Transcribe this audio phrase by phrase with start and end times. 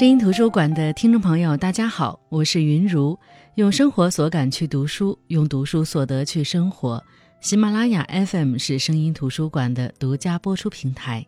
[0.00, 3.18] 声音图书馆的听众朋友，大家好，我是云如，
[3.56, 7.04] 用生活所感去读书，用读书所得去生活。
[7.42, 11.26] 喜马拉雅 FM 是声音图书馆的独家播出平台。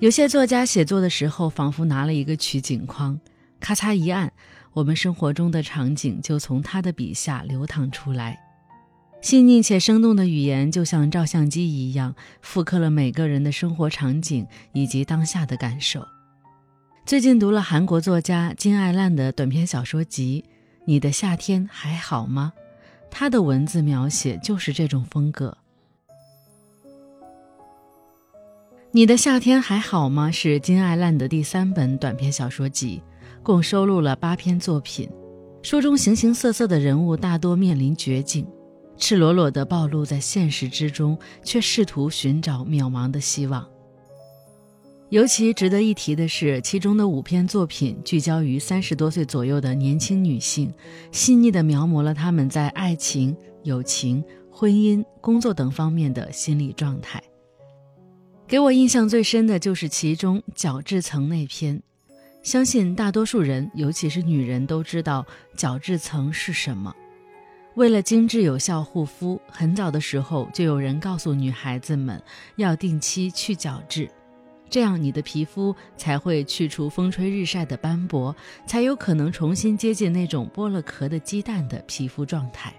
[0.00, 3.16] 有些作家写作的时候，仿佛拿了一个取景框，
[3.60, 4.32] 咔嚓一按，
[4.72, 8.36] 我们生活中的场景就从他的笔下流淌出来。
[9.20, 16.04] 细腻且生动的语言，就像照相机一样，复刻了每个人的生活场景以及当下的感受。
[17.04, 20.44] 最近读了韩国作家金爱烂的短篇小说集
[20.86, 22.52] 《你的夏天还好吗》，
[23.10, 25.56] 他的文字描写就是这种风格。
[28.92, 33.02] 《你的夏天还好吗》是金爱烂的第三本短篇小说集，
[33.42, 35.10] 共收录了八篇作品。
[35.62, 38.46] 书中形形色色的人物大多面临绝境，
[38.96, 43.68] 赤裸裸地暴露在现实之中，却试图寻找渺茫的希望。
[45.12, 50.72] 尤其值得一提的是，其中的五篇作品聚焦于三十多岁左右的年轻女性，
[51.10, 57.22] 细腻地描摹了她们在爱情、友情、婚姻、工作等方面的心理状态。
[58.48, 61.82] 给我印象最深的就是其中角质层那篇。
[62.42, 66.90] 相信大多数人，尤其是女人，都知道角质层是什么。
[67.74, 72.18] 为了精致有效护肤，很早的时候就有人告诉女孩子们
[72.56, 74.08] 要定期去角质。
[74.72, 78.34] 这样，你的皮肤才会去除风吹日晒的斑驳，
[78.66, 82.72] 才有可能重新接近那种剥了壳的鸡蛋的皮肤状态。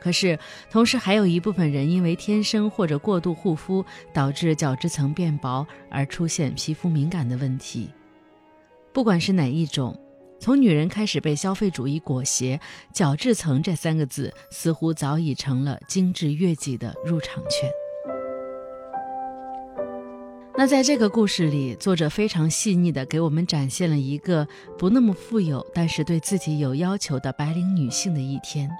[0.00, 0.38] 可是，
[0.70, 7.90] 同时还有一部分人因为天生或者过度护肤，导致角质层变薄而出现皮肤敏感的问题。
[8.94, 9.94] 不管是哪一种，
[10.40, 12.58] 从女人开始被消费主义裹挟，
[12.94, 17.70] 角质层这三个字似乎早已成了精致悦己的入场券。
[20.58, 28.70] 那在这个故事里，作者非常细腻地给我们展现了一个不那么富有，但是对自己有要求的白领女性的一天。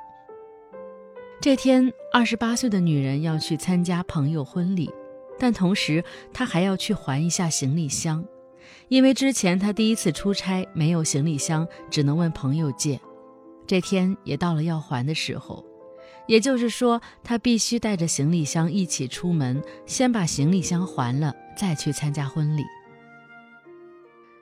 [1.39, 4.91] 这天，二十八岁的女人要去参加朋友婚礼，
[5.39, 8.25] 但同时她还要去还一下行李箱，
[8.89, 12.99] 因为之前她第一次出差没有行李箱，只能问朋友借。
[13.67, 15.63] 这天也到了要还的时候。
[16.27, 22.65] 也就是说，她必须带着行李箱一起出门，先把行李箱还了，再去参加婚礼。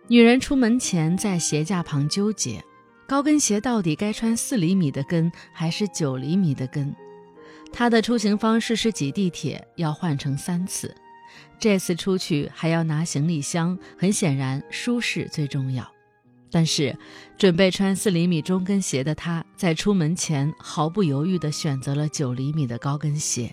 [0.09, 2.63] 女人出门前在鞋架旁纠结，
[3.07, 6.95] 高跟鞋到底该穿四厘米的跟还是九厘米的跟？
[7.73, 10.95] 她的出行方式是挤地铁，要换成三次，
[11.59, 15.91] 这次出去还要拿行李箱，很显然舒适最重要。
[16.55, 16.97] 但是，
[17.37, 23.53] 准备穿四厘米中跟鞋的她，在出门前毫不犹豫地选择了九厘米的高跟鞋。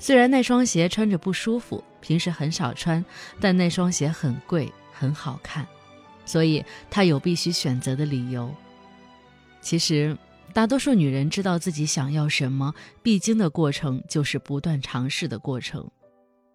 [0.00, 3.04] 虽然那双鞋穿着不舒服，平时很少穿，
[3.38, 5.64] 但那双鞋很贵，很好看，
[6.24, 8.52] 所以她有必须选择的理由。
[9.60, 10.18] 其实，
[10.52, 15.88] 大多数女人知道自己想要什么，必经的过程就是不断尝试的过程。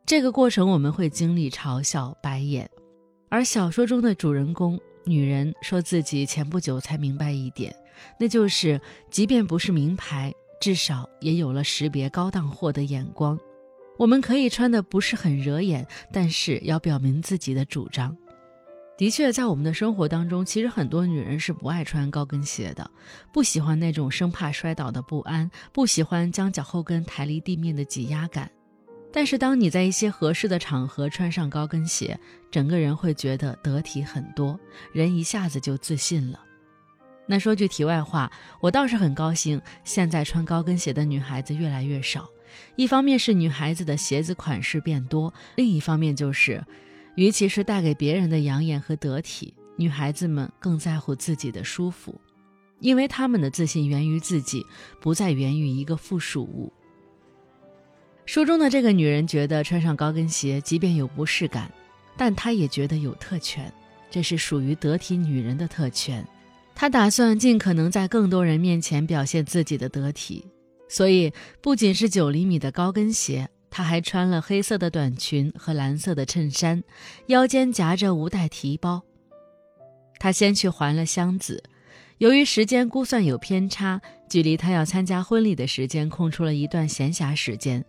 [0.06, 2.69] 这个过程我们会经历嘲笑、白眼，
[3.29, 4.78] 而小说中的主人公。
[5.07, 7.73] 女人说自己前不久才明白一点，
[8.19, 8.79] 那就是，
[9.09, 13.40] 即便不是名牌，至少也有了识别高档货的眼光。
[13.97, 18.16] 我们可以穿的不是很惹眼，但是要表明自己的主张。
[18.97, 22.90] 的确，在我们的生活当中，其实很多女人是不爱穿高跟鞋的，
[23.31, 28.51] 不喜欢那种生怕摔倒的不安，不喜欢将脚后跟抬离地面的挤压感。
[29.12, 32.19] 但是，当你在一些合适的场合穿上高跟鞋，
[32.51, 34.59] 整个人会觉得得体很多，
[34.94, 36.40] 人一下子就自信了。
[37.25, 38.31] 那说句题外话，
[38.62, 42.28] 我倒是很高兴，现在穿高跟鞋的女孩子越来越少。
[42.75, 46.63] 一方面是女孩子的鞋子款式变多，另一方面就是，
[47.16, 52.19] 与其是带给别人的养眼和得体，女孩子们更在乎自己的舒服，
[52.79, 54.66] 因为她们的自信源于自己，
[55.02, 56.72] 不再源于一个附属物。
[58.28, 61.72] 书中的这个女人觉得穿上高跟鞋，即便有不适感，
[62.18, 63.72] 但她也觉得有特权，
[64.12, 66.28] 这是属于得体女人的特权。
[66.76, 70.46] 她打算尽可能在更多人面前表现自己的得体，
[70.90, 71.32] 所以
[71.62, 76.84] 不仅是九厘米的高跟鞋，她还穿了黑色的短裙和蓝色的衬衫，
[77.28, 79.03] 腰间夹着无带提包。
[80.20, 81.64] 她先去还了箱子，
[82.18, 87.85] 由于时间估算有偏差，距离她要参加婚礼的时间空出了一段闲暇时间。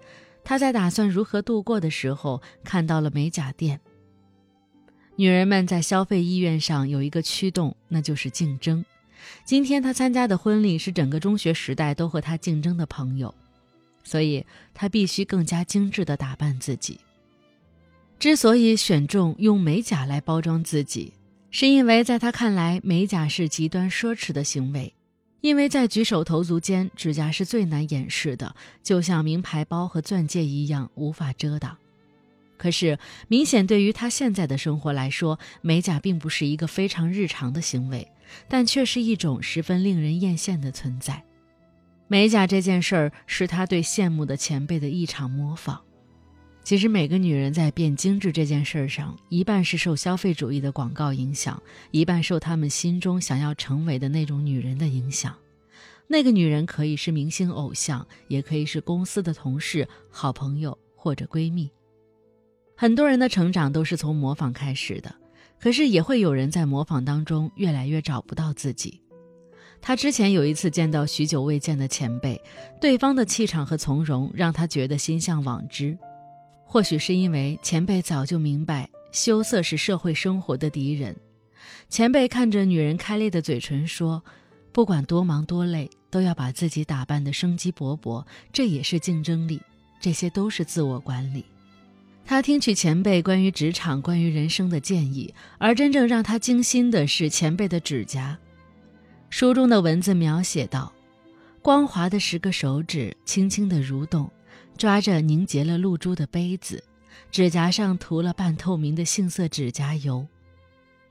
[0.48, 3.78] 他在打算如何度过的时候，看到了美甲店。
[5.14, 8.82] 女人们在消费意愿上有一个驱动，那就是竞争。
[9.44, 13.34] 今天她参加的婚礼是整个中学时代都和她竞争的朋友，
[14.02, 14.42] 所以
[14.72, 16.98] 她必须更加精致地打扮自己。
[18.18, 21.12] 之所以选中用美甲来包装自己，
[21.50, 24.94] 是因为在他看来，美甲是极端奢侈的行为。
[25.40, 31.76] 因为在举手投足间，指甲是最难掩饰的，就像名牌包和钻戒一样无法遮挡。
[32.56, 32.99] 可是，
[33.29, 38.11] 明显对于他现在的生活来说，美甲并不是一个非常日常的行为，
[38.49, 41.23] 但却是一种十分令人艳羡的存在。
[42.08, 45.81] 美甲这件事儿是他对羡慕的前辈的一场模仿。
[46.69, 51.62] 其实，每个女人在变精致这件事儿上，一半是受消费主义的广告影响，
[51.93, 55.35] 一半受她们心中想要成为的那种女人的影响。
[56.09, 61.70] 那个女人可以是明星偶像，也可以是公司的同事、好朋友或者闺蜜。
[62.76, 65.15] 很多人的成长都是从模仿开始的，
[65.59, 69.00] 可是也会有人在模仿当中越来越找不到自己。
[69.81, 72.38] 他之前有一次见到许久未见的前辈，
[72.79, 75.97] 对方的气场和从容让他觉得心向往之。
[76.70, 81.17] 或许是因为前辈早就明白羞涩是社会生活的敌人，
[81.88, 84.23] 前辈看着女人开裂的嘴唇说
[84.70, 88.23] ：“不管多忙多累，都要把自己打扮得生机勃勃，
[88.53, 89.59] 这也是竞争力，
[89.99, 91.43] 这些都是自我管理。”
[92.26, 98.38] 他听取前辈关于职场、关于人生的建议，而真正让他惊心的是前辈的指甲。
[99.31, 100.93] 书中的文字描写道
[101.62, 104.31] ：“光滑的十个手指轻轻地蠕动。”
[104.78, 106.82] 抓着凝结了露珠的杯子，
[107.32, 110.25] 指甲上涂了半透明的杏色指甲油，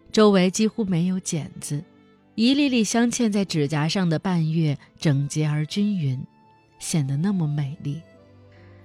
[0.09, 1.83] 周围几乎没有茧子，
[2.35, 6.17] 一粒粒镶嵌在指甲上的半月整洁而均匀，
[6.79, 8.01] 显得那么美丽。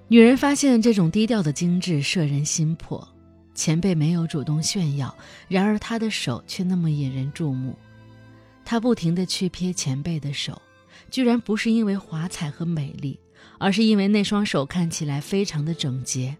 [0.08, 3.08] 女人发现这种低调的精致摄人心魄，
[3.54, 7.78] 前辈没有主动炫耀，然而他的手却那么引人注目。
[8.64, 10.60] 她不停地去瞥前辈的手，
[11.08, 13.16] 居然不是因为华彩和美丽。
[13.58, 16.36] 而是因为那双手看起来非常的整洁，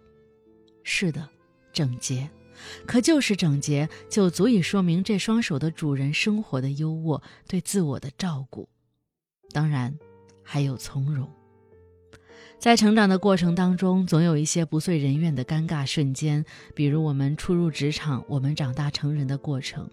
[0.82, 1.28] 是的，
[1.72, 2.28] 整洁，
[2.86, 8.68] 可就是整洁就足以说明这双手的主人生活的优渥，对自我的照顾，
[9.52, 9.96] 当然
[10.42, 11.28] 还有从容。
[12.58, 16.44] 在成长的过程当中，总有一些不遂人愿的尴尬瞬间，
[16.76, 19.90] 比如我们初入职场，我们长大成人的过程，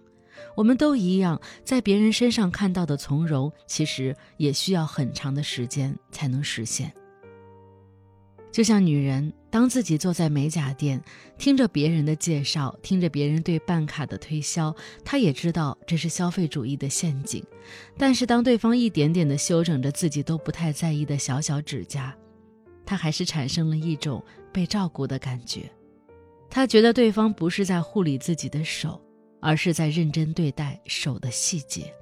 [0.54, 6.92] 我们都一样，在别人身上看到的从容，其实也需要很长的时间才能实现。
[8.52, 11.00] 就像女人，当自己坐在美甲店，
[11.38, 14.74] 听着别人的介绍，听着别人对办卡的推销，
[15.04, 17.44] 她也知道这是消费主义的陷阱。
[17.96, 22.12] 但是，当对方一点点的修整着自己都不太在意的小小指甲，
[22.84, 24.22] 她还是产生了一种
[24.52, 25.70] 被照顾的感觉。
[26.48, 29.00] 她觉得对方不是在护理自己的手，
[29.40, 31.92] 而是在认真对待手的细节。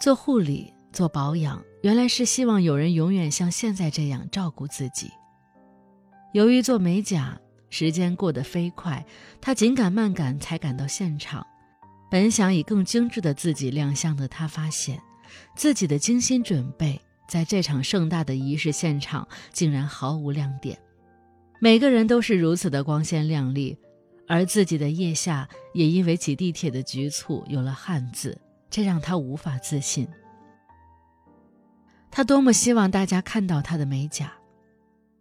[0.00, 5.08] 做护理、做保养，原来是希望有人永远像现在这样照顾自己。
[6.32, 7.40] 由于做美甲，
[7.70, 9.04] 时间过得飞快，
[9.40, 11.46] 他紧赶慢赶才赶到现场。
[12.10, 15.00] 本想以更精致的自己亮相的他，发现
[15.54, 20.78] 自己的精心准备在这场盛大的仪式现场竟然毫无亮点。
[21.60, 23.76] 每个人都是如此的光鲜亮丽，
[24.26, 28.38] 而自己的腋下也因为挤地铁的局促有了汗渍，
[28.70, 30.08] 这让他无法自信。
[32.10, 34.32] 他多么希望大家看到他的美甲。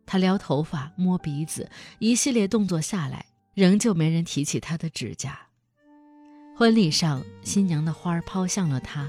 [0.08, 5.40] 他撩头发、摸鼻子，一系列动作下来，仍旧没人提起他的指甲。
[6.56, 9.08] 婚礼上，新娘的花儿抛向了他。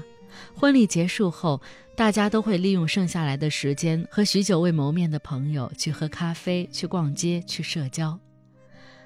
[0.53, 1.59] 婚礼结束后，
[1.95, 8.19] 大家都会利用剩下来的时间，和许久未谋面的朋友去喝咖啡、去逛街、去社交。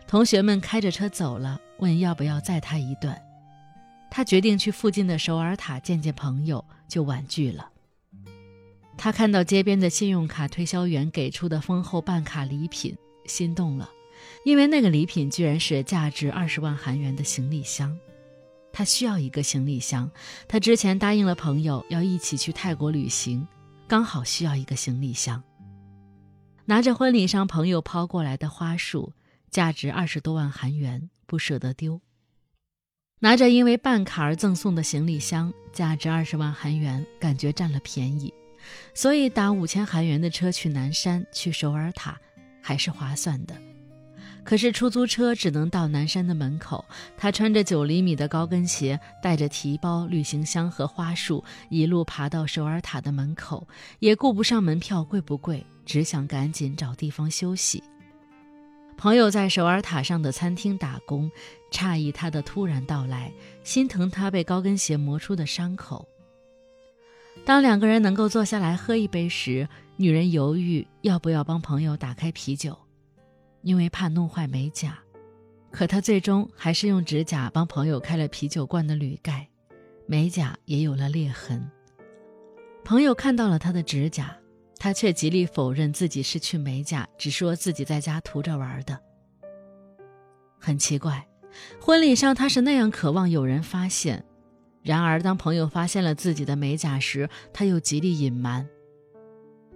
[0.06, 3.18] 同学们开着车走了，问要不要载他一段。
[4.12, 7.70] 他决定去附近的首尔塔见见朋友，就婉拒了。
[8.98, 12.96] 他看到街边的信用卡推销员给出的丰厚办卡礼品，
[13.26, 13.90] 心动了，
[14.46, 17.98] 因为那个礼品居然是价值二十万韩元的行李箱。
[18.72, 20.10] 他需要一个行李箱，
[20.48, 23.48] 他之前答应了朋友要一起去泰国旅行，
[23.88, 25.44] 刚好需要一个行李箱。
[26.66, 29.12] 拿着婚礼上朋友抛过来的花束，
[29.52, 32.00] 价值二十多万韩元，不舍得丢。
[33.20, 38.34] 拿着因为办卡而赠送的行李箱，价值二十万韩元，感觉占了便宜。
[38.94, 42.20] 所以打五千韩元的车去南山去首尔塔，
[42.62, 43.56] 还是划算的。
[44.44, 46.84] 可是出租车只能到南山的门口。
[47.18, 53.66] 他穿着九厘米的高跟鞋，带着提包、旅行箱和花束，一路爬到首尔塔的门口，
[54.00, 57.82] 也顾不上门票贵不贵，只想赶紧找地方休息。
[58.98, 61.32] 朋友在首尔塔上的餐厅打工，
[61.72, 63.32] 诧异他的突然到来，
[63.64, 66.06] 心疼他被高跟鞋磨出的伤口。
[67.46, 72.78] 当两个人能够坐下来喝一杯时，女人犹豫要不要帮朋友打开啤酒，
[73.62, 74.98] 因为怕弄坏美甲，
[75.70, 79.48] 可他最终还是用指甲帮朋友开了啤酒罐的铝盖，
[80.06, 81.70] 美甲也有了裂痕。
[82.86, 84.36] 朋友看到了他的指甲，
[84.80, 88.98] 他却极力否认自己是去美甲，只说自己在家涂着玩的。
[90.58, 91.28] 很奇怪，
[91.82, 94.24] 婚礼上他是那样渴望有人发现，
[94.84, 98.68] 然而当朋友发现了自己的美甲时，他又极力隐瞒。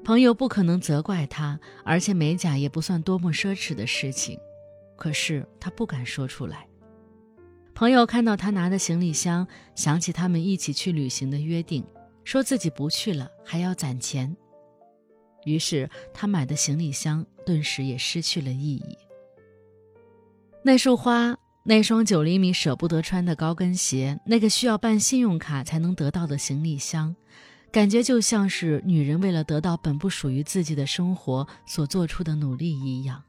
[0.04, 4.40] 朋友不可能责怪他，而且美甲也不算多么奢侈的事情，
[4.96, 6.68] 可是他不敢说出来。
[7.74, 11.86] 朋友看到他拿的行李箱，想起他们一起去旅行的约定。
[12.24, 14.36] 说自己不去了，还要攒钱。
[15.46, 18.98] 于是他买的行李箱顿时也失去了意义。
[20.62, 21.38] 那束花，
[21.70, 27.14] 那双九厘米舍不得穿的高跟鞋，那个需要办信用卡才能得到的行李箱，
[27.74, 33.22] 感觉就像是女人为了得到本不属于自己的生活所做出的努力一样。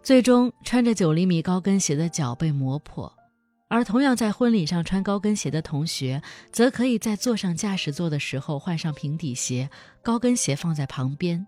[0.00, 3.12] 最终，穿着九厘米高跟鞋的脚被磨破。
[3.66, 6.22] 而同样在婚礼上穿高跟鞋的同学，
[6.52, 9.68] 则可以在坐上驾驶座的时候换上平底鞋，
[10.04, 11.44] 高跟鞋放在旁边，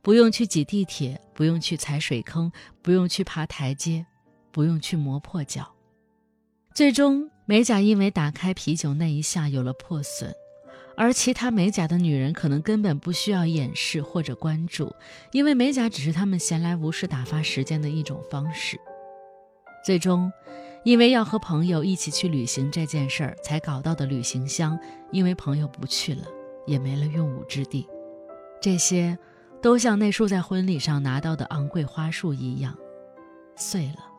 [0.00, 2.50] 不用去挤地铁，不用去踩水坑，
[2.80, 4.06] 不用去爬台阶，
[4.52, 5.72] 不用去磨破脚。
[6.72, 10.32] 最终，美甲因为打开啤酒那一下有了破损，
[10.96, 14.94] 而其他美甲的女人可能根本不需要掩饰或者关注，
[15.32, 18.78] 因为美甲只是她们闲来无事打发时间的一种方式。
[19.84, 20.30] 最终。
[20.84, 24.76] 因为要和朋友一起去旅行这件事儿才搞到的旅行箱，
[25.12, 26.24] 因为朋友不去了，
[26.66, 27.86] 也没了用武之地。
[28.60, 29.16] 这些，
[29.62, 32.76] 都像那束在婚礼上拿到的昂贵花束一样，
[33.54, 34.11] 碎了。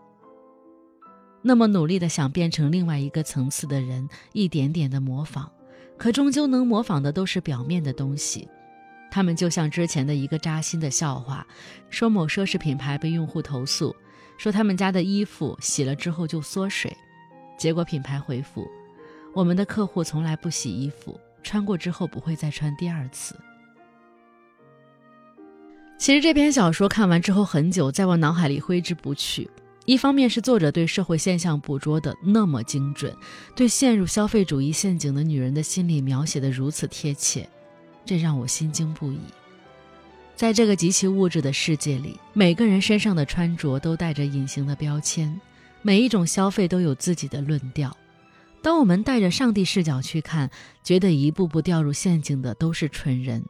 [1.44, 5.50] 那么努力的想变成另外一个层次的人，一点点的模仿，
[5.98, 8.48] 可终究能模仿的都是表面的东西。
[9.12, 11.46] 他们就像之前的一个扎心的笑话，
[11.90, 13.96] 说某奢侈品牌被用户投诉。
[14.36, 16.92] 说他们家的衣服洗了之后就缩水，
[17.56, 18.68] 结果品牌回复
[19.32, 23.36] ：“我们的客户从来不洗衣服，穿过之后不会再穿第二次。”
[26.00, 29.48] 其实这篇小说看完之后很久，在我脑海里挥之不去。
[29.86, 33.16] 一方面是作者对社会现象捕捉的那么精准，
[33.56, 37.48] 对陷入消费主义陷阱的女人的心理描写的如此贴切，
[38.06, 39.20] 这让我心惊不已。
[40.36, 45.40] 在这个极其物质的世界里，每个人身上的穿着都带着隐形的标签，
[45.82, 47.96] 每一种消费都有自己的论调。
[48.62, 50.50] 当我们带着上帝视角去看，
[50.82, 53.44] 觉得一步步掉入陷阱的都是蠢人。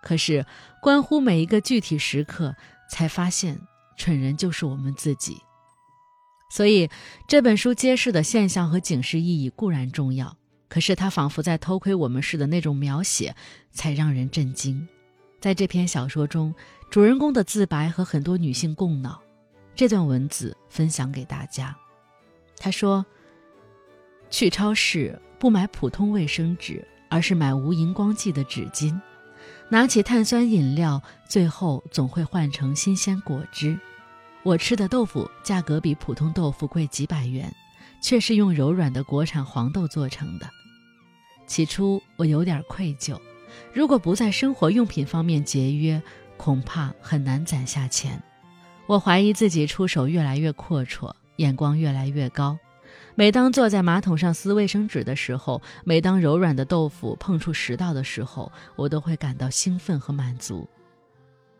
[0.00, 0.46] 可是，
[0.80, 2.54] 关乎每一个具体时刻，
[2.88, 3.60] 才发现
[3.96, 5.36] 蠢人就是我们自己。
[6.52, 6.90] 所以，
[7.26, 10.36] 这本书揭示的现象和警示意义固然重要，
[10.68, 13.34] 可是它仿佛在偷窥我们似的那种描写，
[13.70, 14.86] 才让人震惊。
[15.40, 16.54] 在这篇小说中，
[16.90, 19.18] 主人公的自白和很多女性共脑，
[19.74, 21.74] 这段文字分享给大家。
[22.58, 23.06] 他说
[24.28, 28.94] ：“去超市不买普通卫生纸，而是买无荧光剂的纸巾；
[29.70, 33.80] 拿起碳酸饮料，最后总会换成新鲜果汁。
[34.44, 37.54] 我吃的豆腐价格比普通豆腐贵几百元，
[38.00, 40.48] 却是用柔软的国产黄豆做成的。
[41.46, 43.18] 起初我有点愧疚。”
[43.70, 46.02] 如果不在生活用品方面节约，
[46.38, 48.22] 恐怕很难攒下钱。
[48.86, 52.58] 我怀疑自己出手越来越阔绰，眼光越来越高。
[53.14, 60.66] 每当坐在马桶上撕卫生纸的时候，每当柔软的豆腐碰触食道的时候，我都会感到兴奋和满足。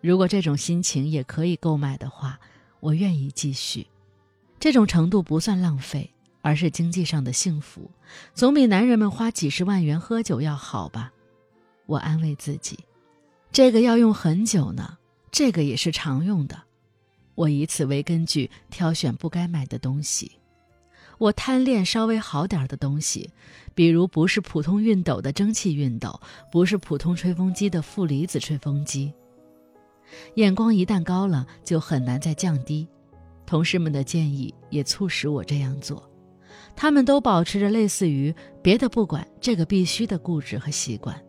[0.00, 2.40] 如果这种心情也可以购买的话，
[2.82, 3.86] 我愿意继续。
[4.58, 6.10] 这种程度不算浪费，
[6.40, 7.88] 而是经济上的幸福，
[8.34, 11.12] 总比男人们花几十万元喝酒要好吧。
[11.86, 12.80] 我安慰自己，
[13.52, 14.98] 这个要用很久呢，
[15.30, 16.60] 这个也是常用的。
[17.36, 20.32] 我以此为根据挑选不该买的东西。
[21.18, 23.30] 我贪恋稍微好点的东西，
[23.76, 26.20] 比如不是普通熨斗的蒸汽熨斗，
[26.50, 29.12] 不是普通吹风机的负离子吹风机。
[30.34, 32.88] 眼光一旦高了，就很难再降低。
[33.44, 36.08] 同事们的建议也促使我这样做，
[36.74, 41.20] 他们都保持着类似于别的不管，这个必须的固执和习惯。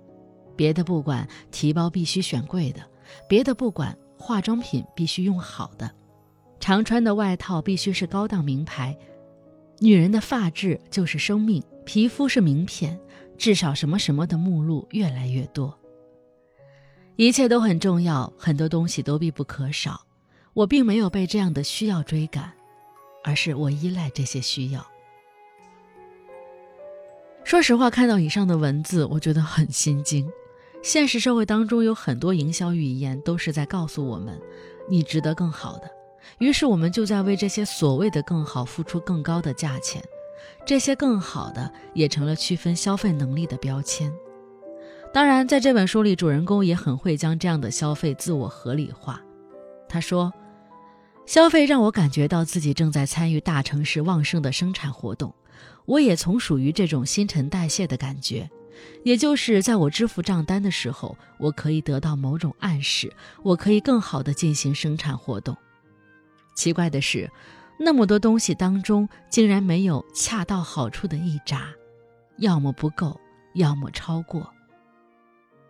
[0.55, 2.81] 别的不管，提包必须选贵的；
[3.27, 5.87] 别的不管，化妆品必须用好的；
[6.59, 8.97] 常穿的外套必须是高档名牌。
[9.79, 12.97] 女人的发质就是生命，皮肤是名片，
[13.37, 15.77] 至少什么什么的目录越来越多。
[17.15, 20.01] 一切都很重要，很多东西都必不可少。
[20.53, 22.51] 我并没有被这样的需要追赶，
[23.23, 24.85] 而是我依赖这些需要。
[27.43, 30.27] 说实话，看到以上的文字，我觉得很心惊。
[30.81, 34.39] 现实社会当中有很多营销语言都是在告诉我们，
[34.89, 35.89] 你值得更好的，
[36.39, 40.03] 于是我们就在为这些所谓的更好付出更高的价钱，
[40.65, 44.11] 这些更好的也成了区分消费能力的标签。
[45.13, 49.21] 当然，在这本书里，主人公也很会将这样的消费自我合理化。
[49.87, 50.33] 他说
[51.27, 55.31] ：“消费让我感觉到自己正在参与大城市旺盛的生产活动，
[55.85, 58.49] 我也从属于这种新陈代谢的感觉。
[59.03, 65.55] 也就是在我支付账单的时候，我可以得到某种暗示，我可以更好地进行生产活动。
[66.55, 67.29] 奇怪的是，
[67.79, 71.67] 那么多东西当中，竟然没有恰到好处的一扎，
[72.39, 73.21] 要么不够，
[73.53, 74.51] 要么超过。”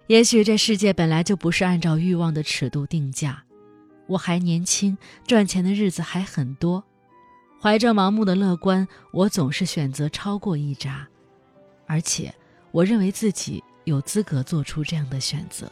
[0.07, 3.43] 也许这世界本来就不是按照欲望的尺度定价。
[4.05, 6.83] 我还年轻，赚钱的日子还很多。
[7.62, 11.07] 怀着盲目的乐观，我总是选择超过一扎，
[11.88, 12.33] 而且
[12.72, 15.72] 我认为自己有资格做出这样的选择。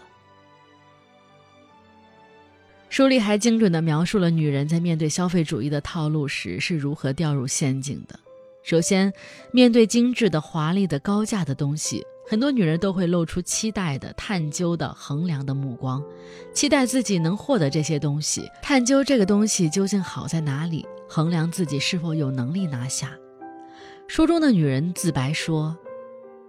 [2.88, 8.18] 书里还精准地描述了女人在面对消费主义的套路时是如何掉入陷阱的。
[8.64, 9.12] 首先，
[9.52, 12.06] 面对精致的、华丽的、高价的东西。
[12.30, 16.02] 很多女人都会露出期待的、探究的、衡量的目光，
[16.54, 23.12] 期待自己能获得这些东西，探究这个东西究竟好在哪里，衡量自己是否有能力拿下。
[24.08, 25.76] 书中的女人自白说：“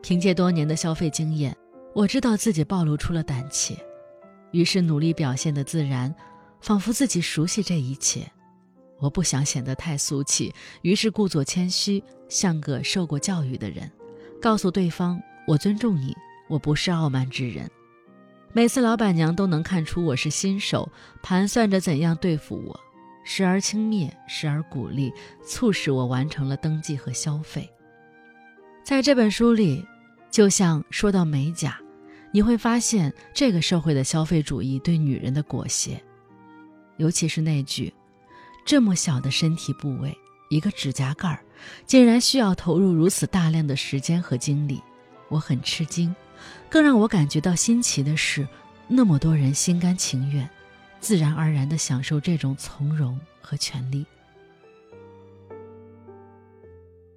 [0.02, 1.56] 凭借多年的消费经验，
[1.94, 3.74] 我知道自己暴露出了胆怯，
[4.52, 6.14] 于是努力表现得自然，
[6.60, 8.30] 仿佛自己熟悉这一切。
[9.02, 13.90] 我不想显得太俗气，于是故作谦虚，像个受过教育的人，
[14.40, 16.16] 告诉对方。”我尊重你，
[16.48, 17.68] 我不是傲慢之人。
[18.52, 20.88] 每次老板娘都能看出我是新手，
[21.20, 22.80] 盘算着怎样对付我，
[23.24, 25.12] 时而轻蔑，时而鼓励，
[25.44, 27.68] 促使我完成了登记和消费。
[28.84, 29.84] 在这本书里，
[30.30, 31.76] 就像说到美甲，
[32.30, 36.00] 你会发现这个社会的消费主义对女人的裹挟，
[36.98, 37.92] 尤其是那句
[38.64, 40.16] ：“这么小的身体部位，
[40.48, 41.42] 一个指甲盖儿，
[41.86, 44.80] 竟然需要投入如此大量的时间和精力。”
[45.28, 46.14] 我很吃惊，
[46.68, 48.46] 更让我感觉到新奇的是，
[48.86, 50.46] 那么多人心甘情愿、
[51.00, 54.04] 自然而然地享受这种从容和权利。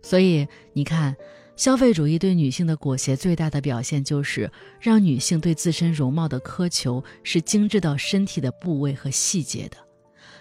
[0.01, 1.13] 所以你看，
[1.57, 9.84] 消费主义对女性的裹挟最大的表现，就是让女性对自身容貌的苛求是精致到身体的部位和细节的。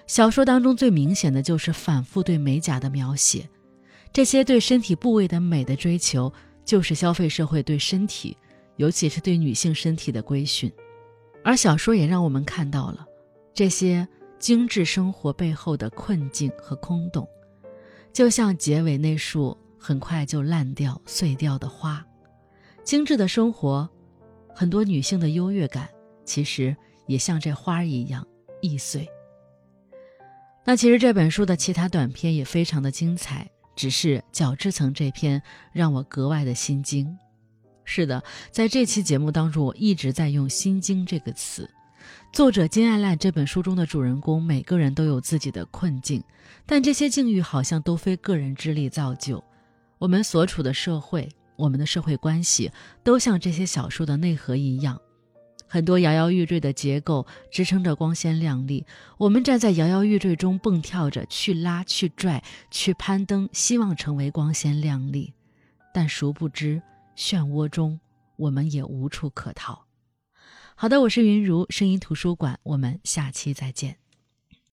[0.07, 3.49] 小说当中最明显的就是反复对美甲的描写，
[4.13, 6.33] 这些对身体部位的美的追求。
[6.67, 8.35] 就是消费社会对身体，
[8.77, 10.73] 尤其是对女性身体的规训，
[11.45, 13.07] 而小说也让我们看到了
[13.53, 17.29] 这些精致生活背后的困境和空洞，
[18.15, 22.03] 就像结尾那束很快就烂掉、碎掉的花。
[22.83, 23.87] 精致的生活，
[24.55, 25.87] 很多女性的优越感，
[26.25, 26.75] 其实
[27.07, 28.27] 也像这花一样
[28.63, 29.07] 易碎。
[30.65, 33.49] 那其实这本书的其他短篇也非常的精彩。
[33.77, 37.19] 只是角质层这篇让我格外的心惊。
[37.85, 38.23] 是的，
[38.53, 41.69] 在这期节目当中，我一直在用“心惊”这个词。
[42.33, 46.23] 作者金爱烂这本书中的主人公，每个人都有自己的困境，
[46.65, 49.43] 但这些境遇好像都非个人之力造就。
[49.99, 52.71] 我们所处的社会，我们的社会关系，
[53.03, 55.01] 都像这些小说的内核一样。
[55.75, 58.87] 很多摇摇欲坠的结构支撑着光鲜亮丽，
[59.19, 65.33] 我们站在摇摇欲坠中蹦跳着，去拉、去拽、去攀登，希望成为光鲜亮丽，
[65.93, 66.81] 但殊不知
[67.17, 67.99] 漩涡中
[68.37, 69.87] 我们也无处可逃。
[70.77, 74.04] 好的，我是云如声音图书馆，我们下期再见。